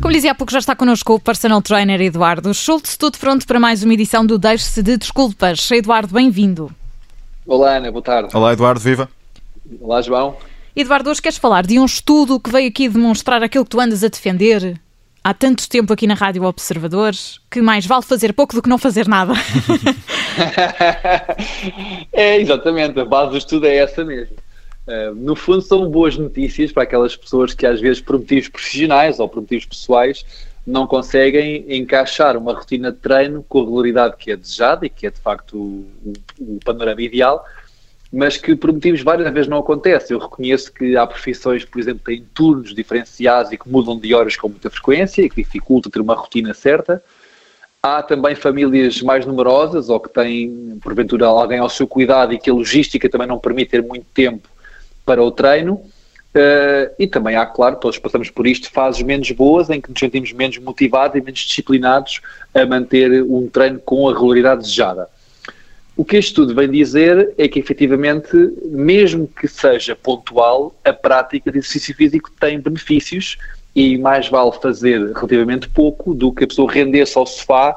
[0.00, 3.58] Como dizia há pouco, já está connosco o personal trainer Eduardo Schultz, tudo pronto para
[3.58, 5.68] mais uma edição do Deixe-se de Desculpas.
[5.70, 6.70] Eduardo, bem-vindo.
[7.44, 8.28] Olá, Ana, boa tarde.
[8.32, 9.08] Olá, Eduardo, viva.
[9.80, 10.36] Olá, João.
[10.76, 14.04] Eduardo, hoje queres falar de um estudo que veio aqui demonstrar aquilo que tu andas
[14.04, 14.80] a defender
[15.26, 18.78] há tanto tempo aqui na Rádio Observadores que mais vale fazer pouco do que não
[18.78, 19.32] fazer nada.
[22.12, 24.36] é, exatamente, a base do estudo é essa mesmo.
[24.86, 29.18] Uh, no fundo, são boas notícias para aquelas pessoas que, às vezes, por motivos profissionais
[29.18, 30.24] ou por motivos pessoais,
[30.64, 35.08] não conseguem encaixar uma rotina de treino com a regularidade que é desejada e que
[35.08, 37.44] é, de facto, o, o panorama ideal,
[38.12, 40.12] mas que por motivos várias vezes não acontece.
[40.12, 44.14] Eu reconheço que há profissões, por exemplo, que têm turnos diferenciados e que mudam de
[44.14, 47.02] horas com muita frequência e que dificulta ter uma rotina certa.
[47.82, 52.50] Há também famílias mais numerosas ou que têm, porventura, alguém ao seu cuidado e que
[52.50, 54.48] a logística também não permite ter muito tempo
[55.04, 55.74] para o treino.
[55.74, 59.98] Uh, e também há, claro, todos passamos por isto, fases menos boas em que nos
[59.98, 62.20] sentimos menos motivados e menos disciplinados
[62.54, 65.08] a manter um treino com a regularidade desejada.
[65.96, 71.50] O que este estudo vem dizer é que, efetivamente, mesmo que seja pontual, a prática
[71.50, 73.38] de exercício físico tem benefícios
[73.74, 77.74] e mais vale fazer relativamente pouco do que a pessoa render-se ao sofá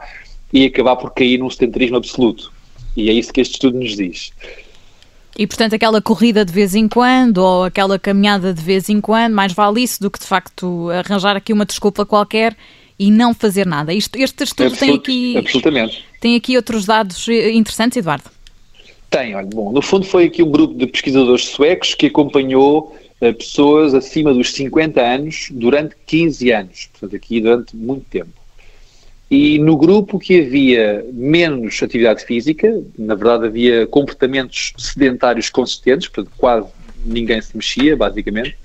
[0.52, 2.52] e acabar por cair num sedentarismo absoluto.
[2.96, 4.34] E é isso que este estudo nos diz.
[5.38, 9.34] E, portanto, aquela corrida de vez em quando ou aquela caminhada de vez em quando,
[9.34, 12.58] mais vale isso do que, de facto, arranjar aqui uma desculpa qualquer
[13.00, 13.94] e não fazer nada.
[13.94, 16.06] Isto, este estudo tem aqui, absolutamente.
[16.20, 18.30] tem aqui outros dados eh, interessantes, Eduardo?
[19.10, 23.34] Tem, olha, bom, no fundo foi aqui um grupo de pesquisadores suecos que acompanhou uh,
[23.34, 28.30] pessoas acima dos 50 anos durante 15 anos, portanto aqui durante muito tempo.
[29.32, 36.34] E no grupo que havia menos atividade física, na verdade havia comportamentos sedentários consistentes, portanto
[36.38, 36.68] quase
[37.06, 38.58] ninguém se mexia, basicamente,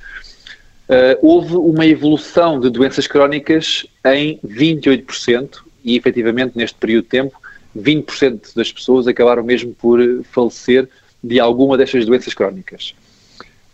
[0.89, 7.41] uh, houve uma evolução de doenças crónicas em 28% e efetivamente neste período de tempo
[7.77, 9.99] 20% das pessoas acabaram mesmo por
[10.31, 10.89] falecer
[11.23, 12.95] de alguma destas doenças crónicas.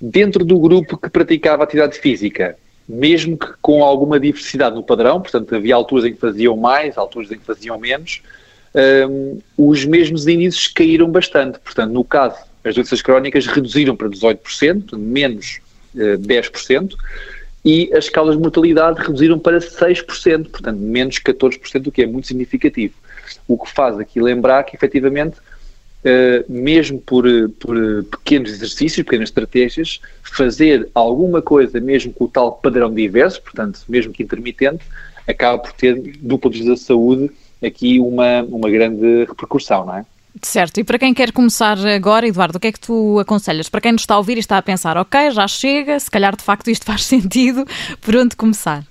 [0.01, 2.57] Dentro do grupo que praticava atividade física,
[2.89, 7.31] mesmo que com alguma diversidade no padrão, portanto, havia alturas em que faziam mais, alturas
[7.31, 8.23] em que faziam menos,
[9.09, 11.59] um, os mesmos índices caíram bastante.
[11.59, 15.61] Portanto, no caso, as doenças crónicas reduziram para 18%, menos
[15.97, 16.95] 10%,
[17.65, 22.27] e as escalas de mortalidade reduziram para 6%, portanto, menos 14%, o que é muito
[22.27, 22.95] significativo.
[23.47, 27.25] O que faz aqui lembrar que, efetivamente, uh, mesmo por,
[27.59, 33.81] por pequenos exercícios, pequenas estratégias, fazer alguma coisa, mesmo com o tal padrão diverso, portanto,
[33.89, 34.85] mesmo que intermitente,
[35.29, 37.31] acaba por ter, do ponto de vista da saúde,
[37.63, 40.07] aqui uma, uma grande repercussão, não é?
[40.43, 43.69] Certo, e para quem quer começar agora, Eduardo, o que é que tu aconselhas?
[43.69, 46.37] Para quem nos está a ouvir e está a pensar, ok, já chega, se calhar
[46.37, 47.65] de facto isto faz sentido,
[48.01, 48.85] por onde começar?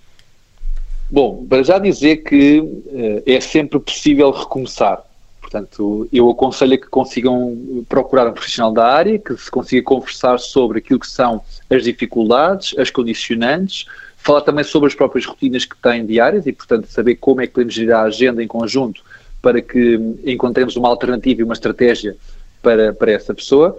[1.10, 5.02] Bom, para já dizer que uh, é sempre possível recomeçar.
[5.42, 7.58] Portanto, eu aconselho que consigam
[7.90, 12.78] procurar um profissional da área, que se consiga conversar sobre aquilo que são as dificuldades,
[12.78, 13.86] as condicionantes,
[14.18, 17.54] falar também sobre as próprias rotinas que têm diárias e, portanto, saber como é que
[17.54, 19.02] podemos gerir a agenda em conjunto
[19.42, 22.16] para que encontremos uma alternativa e uma estratégia
[22.62, 23.78] para, para essa pessoa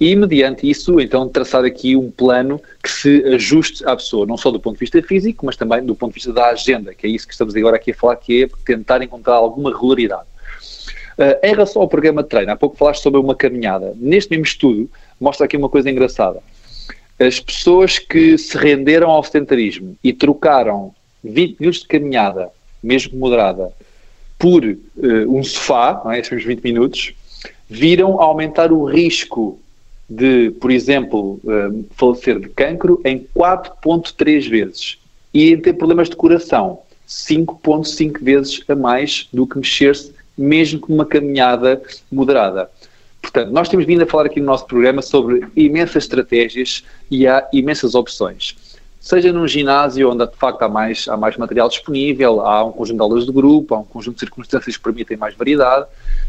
[0.00, 4.50] e, mediante isso, então, traçar aqui um plano que se ajuste à pessoa, não só
[4.50, 7.10] do ponto de vista físico, mas também do ponto de vista da agenda, que é
[7.10, 10.26] isso que estamos agora aqui a falar, que é tentar encontrar alguma regularidade.
[11.18, 13.92] Uh, em relação ao programa de treino, há pouco falaste sobre uma caminhada.
[13.96, 16.42] Neste mesmo estudo, mostra aqui uma coisa engraçada.
[17.18, 22.48] As pessoas que se renderam ao sedentarismo e trocaram 20 minutos de caminhada,
[22.82, 23.70] mesmo moderada,
[24.40, 24.76] por uh,
[25.28, 26.18] um sofá, não é?
[26.18, 27.12] esses 20 minutos,
[27.68, 29.60] viram aumentar o risco
[30.08, 34.98] de, por exemplo, uh, falecer de cancro em 4.3 vezes
[35.32, 40.94] e em ter problemas de coração 5.5 vezes a mais do que mexer-se mesmo com
[40.94, 42.70] uma caminhada moderada.
[43.20, 47.46] Portanto, nós temos vindo a falar aqui no nosso programa sobre imensas estratégias e há
[47.52, 48.56] imensas opções.
[49.00, 52.96] Seja num ginásio onde de facto há mais, há mais material disponível, há um conjunto
[52.96, 55.86] de aulas de grupo, há um conjunto de circunstâncias que permitem mais variedade,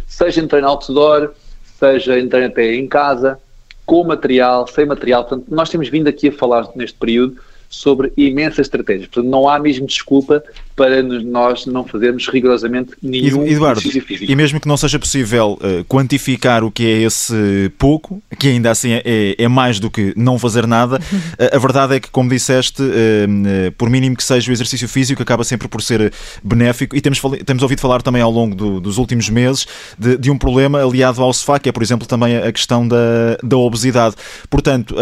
[0.07, 1.33] seja em treino outdoor,
[1.77, 3.37] seja em treino até em casa,
[3.85, 5.25] com material, sem material.
[5.25, 7.37] Portanto, nós temos vindo aqui a falar neste período
[7.71, 9.07] sobre imensas estratégias.
[9.07, 10.43] Portanto, não há mesmo desculpa
[10.75, 14.31] para nós não fazermos rigorosamente nenhum Eduardo, exercício físico.
[14.31, 18.71] E mesmo que não seja possível uh, quantificar o que é esse pouco, que ainda
[18.71, 22.29] assim é, é mais do que não fazer nada, uh, a verdade é que, como
[22.29, 26.11] disseste, uh, por mínimo que seja o exercício físico, acaba sempre por ser
[26.43, 26.95] benéfico.
[26.95, 29.67] E temos, temos ouvido falar também ao longo do, dos últimos meses
[29.97, 33.37] de, de, um problema aliado ao sofá, que é, por exemplo, também a questão da,
[33.43, 34.15] da obesidade.
[34.49, 34.95] Portanto,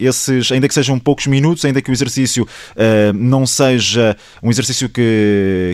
[0.00, 2.46] esses, ainda que sejam poucos minutos, ainda que o exercício
[3.14, 5.02] não seja um exercício que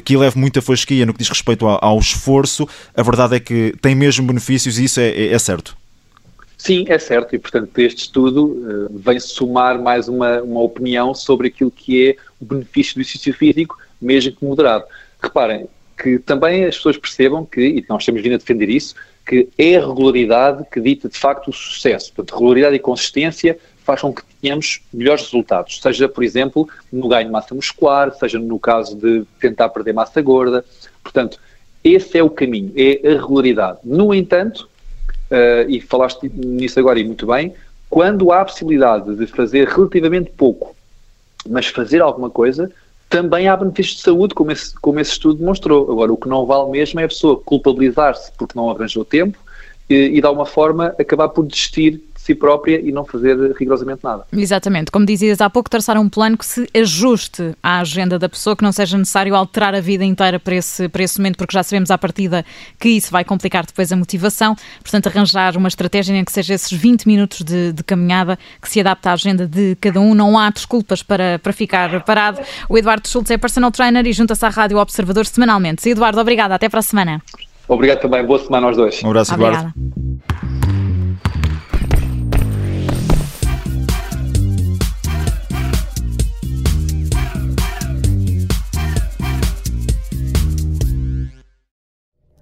[0.04, 3.75] que, eleve muita fasquia no que diz respeito ao, ao, esforço, a verdade é que
[3.80, 5.76] tem mesmo benefícios e isso é, é, é certo.
[6.56, 11.48] Sim, é certo, e portanto este estudo uh, vem somar mais uma, uma opinião sobre
[11.48, 14.84] aquilo que é o benefício do exercício físico, mesmo que moderado.
[15.22, 15.69] Reparem
[16.00, 18.94] que também as pessoas percebam que, e nós temos vindo a defender isso,
[19.26, 22.12] que é a regularidade que dita de facto o sucesso.
[22.12, 23.58] Portanto, regularidade e consistência
[23.88, 28.38] faz com que tenhamos melhores resultados, seja, por exemplo, no ganho de massa muscular, seja
[28.38, 30.62] no caso de tentar perder massa gorda.
[31.02, 31.40] Portanto,
[31.82, 33.79] esse é o caminho, é a regularidade.
[33.82, 34.69] No entanto,
[35.31, 37.55] uh, e falaste nisso agora e muito bem,
[37.88, 40.76] quando há a possibilidade de fazer relativamente pouco,
[41.49, 42.70] mas fazer alguma coisa,
[43.08, 45.91] também há benefícios de saúde, como esse, como esse estudo demonstrou.
[45.91, 49.38] Agora, o que não vale mesmo é a pessoa culpabilizar-se porque não arranjou tempo
[49.88, 54.26] e, e, de alguma forma, acabar por desistir si própria e não fazer rigorosamente nada.
[54.32, 54.90] Exatamente.
[54.90, 58.62] Como dizias há pouco, traçar um plano que se ajuste à agenda da pessoa, que
[58.62, 61.90] não seja necessário alterar a vida inteira para esse, para esse momento, porque já sabemos
[61.90, 62.44] à partida
[62.78, 64.54] que isso vai complicar depois a motivação.
[64.82, 68.81] Portanto, arranjar uma estratégia em que seja esses 20 minutos de, de caminhada que se
[68.81, 70.14] adapta à agenda de cada um.
[70.14, 72.40] Não há desculpas para, para ficar parado.
[72.69, 75.88] O Eduardo Schultz é personal trainer e junta-se à Rádio Observador semanalmente.
[75.88, 76.54] Eduardo, obrigada.
[76.54, 77.22] Até para a semana.
[77.66, 78.24] Obrigado também.
[78.24, 79.02] Boa semana aos dois.
[79.02, 79.72] Um abraço, Eduardo.